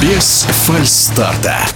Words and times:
Без 0.00 0.46
фальстарта. 0.66 1.66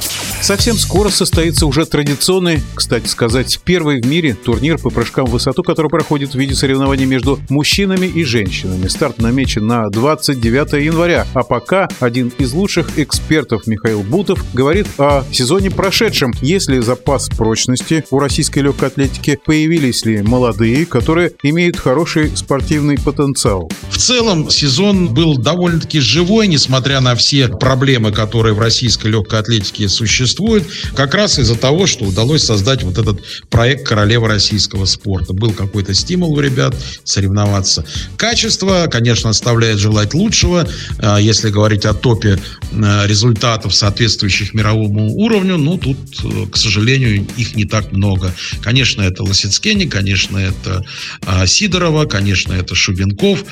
Совсем 0.45 0.77
скоро 0.77 1.09
состоится 1.09 1.65
уже 1.65 1.87
традиционный, 1.87 2.61
кстати 2.75 3.06
сказать, 3.09 3.59
первый 3.65 4.03
в 4.03 4.06
мире 4.06 4.35
турнир 4.35 4.77
по 4.77 4.90
прыжкам 4.90 5.24
в 5.24 5.31
высоту, 5.31 5.63
который 5.63 5.88
проходит 5.88 6.35
в 6.35 6.38
виде 6.38 6.54
соревнований 6.54 7.06
между 7.06 7.40
мужчинами 7.49 8.04
и 8.04 8.24
женщинами. 8.24 8.88
Старт 8.88 9.22
намечен 9.22 9.67
на 9.67 9.88
29 9.88 10.85
января, 10.85 11.26
а 11.33 11.44
пока 11.44 11.88
один 11.99 12.30
из 12.37 12.53
лучших 12.53 12.99
экспертов 12.99 13.67
Михаил 13.67 14.03
Бутов 14.03 14.44
говорит 14.53 14.87
о 14.99 15.25
сезоне 15.33 15.71
прошедшем. 15.71 16.34
Есть 16.43 16.69
ли 16.69 16.79
запас 16.80 17.30
прочности 17.30 18.05
у 18.11 18.19
российской 18.19 18.59
легкой 18.59 18.88
атлетики, 18.88 19.41
появились 19.42 20.05
ли 20.05 20.20
молодые, 20.20 20.84
которые 20.84 21.33
имеют 21.42 21.79
хороший 21.79 22.37
спортивный 22.37 22.98
потенциал. 22.98 23.70
В 23.89 23.97
целом 23.97 24.51
сезон 24.51 25.09
был 25.15 25.39
довольно-таки 25.39 26.01
живой, 26.01 26.48
несмотря 26.48 27.01
на 27.01 27.15
все 27.15 27.48
проблемы, 27.48 28.12
которые 28.12 28.53
в 28.53 28.59
российской 28.59 29.06
легкой 29.06 29.41
атлетике 29.41 29.89
существуют 29.89 30.34
существует 30.34 30.65
как 30.97 31.15
раз 31.15 31.38
из-за 31.38 31.55
того, 31.55 31.87
что 31.87 32.05
удалось 32.05 32.42
создать 32.42 32.83
вот 32.83 32.98
этот 32.98 33.23
проект 33.51 33.87
«Королева 33.87 34.29
российского 34.29 34.84
спорта». 34.84 35.33
Был 35.33 35.52
какой-то 35.52 35.95
стимул 35.95 36.33
у 36.33 36.41
ребят 36.41 36.75
соревноваться. 37.05 37.84
Качество, 38.16 38.89
конечно, 38.91 39.30
оставляет 39.30 39.78
желать 39.78 40.12
лучшего. 40.12 40.69
А, 40.98 41.19
если 41.19 41.51
говорить 41.51 41.84
о 41.84 41.95
топе 41.95 42.39
а, 42.73 43.06
результатов, 43.06 43.75
соответствующих 43.75 44.55
мировому 44.55 45.15
уровню, 45.15 45.56
ну, 45.56 45.78
тут, 45.78 45.98
э, 46.25 46.47
к 46.51 46.56
сожалению, 46.56 47.27
их 47.37 47.55
не 47.55 47.64
так 47.64 47.92
много. 47.92 48.34
Конечно, 48.61 49.03
это 49.03 49.23
Лосицкени, 49.23 49.84
конечно, 49.84 50.39
это 50.39 50.84
а, 51.27 51.47
Сидорова, 51.47 52.06
конечно, 52.06 52.53
это 52.53 52.75
Шубенков, 52.75 53.45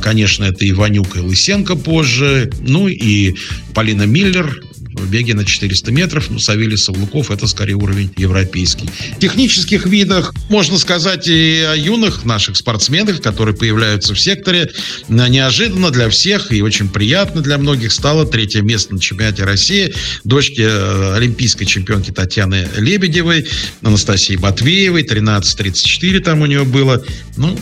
конечно, 0.00 0.44
это 0.44 0.68
Иванюк 0.68 1.16
и 1.16 1.20
Лысенко 1.20 1.74
позже, 1.74 2.50
ну 2.60 2.88
и 2.88 3.34
Полина 3.74 4.04
Миллер, 4.04 4.62
беге 5.06 5.34
на 5.34 5.44
400 5.44 5.92
метров. 5.92 6.30
Ну, 6.30 6.38
Савелий 6.38 6.76
Савлуков– 6.76 7.30
это 7.30 7.46
скорее 7.46 7.74
уровень 7.74 8.10
европейский. 8.16 8.88
В 9.16 9.18
технических 9.18 9.86
видах 9.86 10.34
можно 10.48 10.78
сказать 10.78 11.28
и 11.28 11.66
о 11.68 11.74
юных 11.74 12.24
наших 12.24 12.56
спортсменах, 12.56 13.20
которые 13.20 13.56
появляются 13.56 14.14
в 14.14 14.20
секторе. 14.20 14.70
Неожиданно 15.08 15.90
для 15.90 16.08
всех 16.08 16.52
и 16.52 16.62
очень 16.62 16.88
приятно 16.88 17.40
для 17.40 17.58
многих 17.58 17.92
стало 17.92 18.26
третье 18.26 18.62
место 18.62 18.94
на 18.94 19.00
чемпионате 19.00 19.44
России. 19.44 19.94
Дочки 20.24 20.62
э, 20.62 21.14
олимпийской 21.14 21.64
чемпионки 21.64 22.10
Татьяны 22.10 22.68
Лебедевой, 22.76 23.46
Анастасии 23.82 24.36
Матвеевой, 24.36 25.02
13-34 25.02 26.20
там 26.20 26.42
у 26.42 26.46
нее 26.46 26.64
было. 26.64 27.04
Ну, 27.36 27.58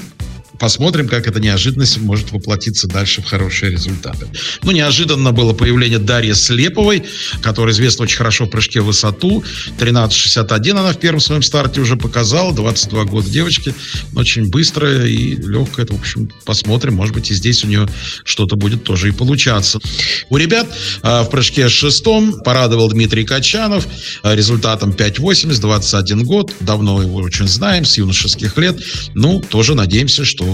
посмотрим, 0.61 1.09
как 1.09 1.27
эта 1.27 1.41
неожиданность 1.41 1.99
может 1.99 2.33
воплотиться 2.33 2.87
дальше 2.87 3.23
в 3.23 3.25
хорошие 3.25 3.73
результаты. 3.73 4.27
Ну, 4.63 4.71
неожиданно 4.73 5.33
было 5.33 5.55
появление 5.55 5.99
Дарьи 5.99 6.35
Слеповой, 6.35 7.03
которая 7.43 7.75
известна 7.75 8.05
очень 8.05 8.19
хорошо 8.19 8.45
в 8.45 8.51
прыжке 8.51 8.83
в 8.83 8.85
высоту. 8.85 9.43
13.61 9.79 10.71
она 10.73 10.93
в 10.93 10.99
первом 10.99 11.21
своем 11.21 11.43
старте 11.43 11.81
уже 11.81 11.97
показала. 11.97 12.53
22 12.53 13.05
года 13.05 13.31
девочки. 13.31 13.75
Очень 14.15 14.51
быстрая 14.51 15.07
и 15.07 15.35
легкая. 15.35 15.87
Это, 15.87 15.95
в 15.95 16.01
общем, 16.01 16.31
посмотрим. 16.45 16.95
Может 16.95 17.15
быть, 17.15 17.31
и 17.31 17.35
здесь 17.35 17.65
у 17.65 17.67
нее 17.67 17.89
что-то 18.25 18.57
будет 18.57 18.85
тоже 18.85 19.09
и 19.09 19.13
получаться. 19.13 19.81
У 20.29 20.37
ребят 20.37 20.69
э, 21.03 21.23
в 21.23 21.31
прыжке 21.31 21.71
шестом 21.71 22.43
порадовал 22.45 22.91
Дмитрий 22.91 23.25
Качанов 23.25 23.87
э, 24.23 24.37
результатом 24.37 24.91
5.80, 24.91 25.59
21 25.59 26.25
год. 26.25 26.53
Давно 26.61 27.01
его 27.01 27.17
очень 27.17 27.49
знаем, 27.49 27.87
с 27.87 27.97
юношеских 27.97 28.59
лет. 28.59 28.79
Ну, 29.15 29.41
тоже 29.41 29.75
надеемся, 29.75 30.27
что 30.27 30.50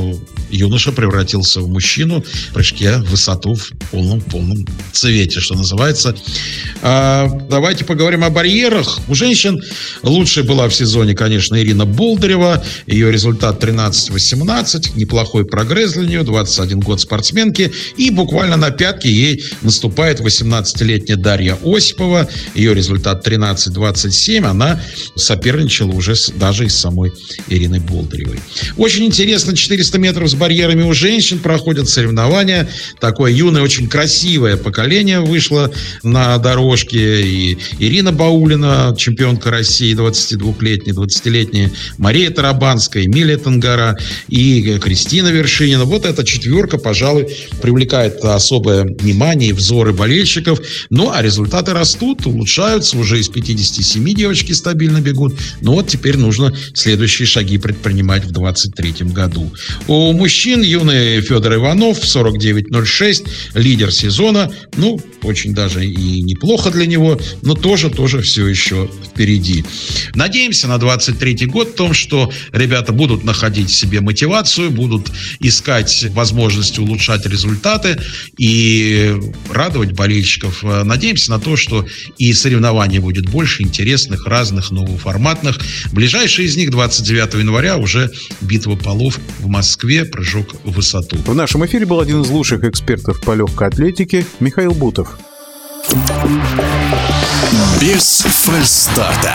юноша 0.50 0.92
превратился 0.92 1.60
в 1.60 1.68
мужчину 1.68 2.22
в 2.22 2.52
прыжке 2.52 2.98
в 2.98 3.10
высоту 3.10 3.54
в 3.54 3.70
полном-полном 3.90 4.66
цвете, 4.92 5.40
что 5.40 5.54
называется. 5.54 6.14
А, 6.82 7.28
давайте 7.50 7.84
поговорим 7.84 8.24
о 8.24 8.30
барьерах. 8.30 8.98
У 9.08 9.14
женщин 9.14 9.60
лучшей 10.02 10.42
была 10.42 10.68
в 10.68 10.74
сезоне, 10.74 11.14
конечно, 11.14 11.60
Ирина 11.60 11.84
Болдырева. 11.84 12.64
Ее 12.86 13.10
результат 13.10 13.62
13-18. 13.62 14.96
Неплохой 14.96 15.44
прогресс 15.44 15.92
для 15.92 16.06
нее. 16.06 16.22
21 16.22 16.80
год 16.80 17.00
спортсменки. 17.00 17.72
И 17.96 18.10
буквально 18.10 18.56
на 18.56 18.70
пятке 18.70 19.10
ей 19.10 19.44
наступает 19.62 20.20
18-летняя 20.20 21.16
Дарья 21.16 21.58
Осипова. 21.64 22.28
Ее 22.54 22.74
результат 22.74 23.26
13-27. 23.26 24.44
Она 24.44 24.80
соперничала 25.16 25.92
уже 25.92 26.14
даже 26.36 26.66
и 26.66 26.68
с 26.68 26.76
самой 26.76 27.12
Ириной 27.48 27.80
Болдыревой. 27.80 28.40
Очень 28.76 29.04
интересно 29.06 29.56
400 29.56 29.85
400 29.86 29.98
метров 29.98 30.28
с 30.30 30.34
барьерами 30.34 30.82
у 30.82 30.92
женщин 30.92 31.38
проходят 31.38 31.88
соревнования. 31.88 32.68
Такое 33.00 33.30
юное, 33.32 33.62
очень 33.62 33.88
красивое 33.88 34.56
поколение 34.56 35.20
вышло 35.20 35.70
на 36.02 36.36
дорожке. 36.38 37.22
И 37.22 37.58
Ирина 37.78 38.12
Баулина, 38.12 38.94
чемпионка 38.98 39.50
России, 39.50 39.94
22-летняя, 39.94 40.92
20-летняя, 40.92 41.70
Мария 41.98 42.30
Тарабанская, 42.30 43.04
Эмилия 43.04 43.36
Тангара 43.36 43.96
и 44.28 44.78
Кристина 44.78 45.28
Вершинина. 45.28 45.84
Вот 45.84 46.04
эта 46.04 46.24
четверка, 46.24 46.78
пожалуй, 46.78 47.28
привлекает 47.62 48.24
особое 48.24 48.84
внимание 48.84 49.50
и 49.50 49.52
взоры 49.52 49.92
болельщиков. 49.92 50.60
Ну, 50.90 51.12
а 51.12 51.22
результаты 51.22 51.72
растут, 51.72 52.26
улучшаются. 52.26 52.98
Уже 52.98 53.20
из 53.20 53.28
57 53.28 54.14
девочки 54.14 54.52
стабильно 54.52 55.00
бегут. 55.00 55.38
Но 55.60 55.74
вот 55.74 55.86
теперь 55.88 56.16
нужно 56.16 56.52
следующие 56.74 57.26
шаги 57.26 57.58
предпринимать 57.58 58.24
в 58.24 58.32
2023 58.32 59.12
году. 59.12 59.52
У 59.88 60.12
мужчин 60.12 60.62
юный 60.62 61.20
Федор 61.20 61.54
Иванов 61.54 61.98
49.06, 61.98 63.28
лидер 63.54 63.92
сезона. 63.92 64.50
Ну, 64.76 65.00
очень 65.22 65.54
даже 65.54 65.86
и 65.86 66.22
неплохо 66.22 66.70
для 66.70 66.86
него, 66.86 67.20
но 67.42 67.54
тоже, 67.54 67.90
тоже 67.90 68.20
все 68.20 68.46
еще 68.46 68.90
впереди. 69.04 69.64
Надеемся 70.14 70.68
на 70.68 70.78
23 70.78 71.46
год 71.46 71.70
в 71.70 71.74
том, 71.74 71.94
что 71.94 72.32
ребята 72.52 72.92
будут 72.92 73.24
находить 73.24 73.70
себе 73.70 74.00
мотивацию, 74.00 74.70
будут 74.70 75.10
искать 75.40 76.06
возможности 76.10 76.80
улучшать 76.80 77.26
результаты 77.26 77.98
и 78.38 79.14
радовать 79.50 79.92
болельщиков. 79.92 80.62
Надеемся 80.62 81.30
на 81.30 81.38
то, 81.38 81.56
что 81.56 81.86
и 82.18 82.32
соревнований 82.32 82.98
будет 82.98 83.28
больше, 83.28 83.62
интересных, 83.62 84.26
разных, 84.26 84.70
новоформатных. 84.70 85.60
Ближайший 85.92 86.46
из 86.46 86.56
них 86.56 86.70
29 86.70 87.34
января 87.34 87.76
уже 87.76 88.10
битва 88.40 88.76
полов 88.76 89.18
в 89.40 89.48
Москве, 89.56 90.04
прыжок 90.04 90.48
в 90.64 90.72
высоту. 90.72 91.16
В 91.16 91.34
нашем 91.34 91.64
эфире 91.64 91.86
был 91.86 91.98
один 91.98 92.20
из 92.20 92.28
лучших 92.28 92.62
экспертов 92.64 93.22
по 93.22 93.32
легкой 93.32 93.68
атлетике 93.68 94.26
Михаил 94.38 94.72
Бутов. 94.72 95.18
Без 97.80 98.20
фальстарта. 98.20 99.34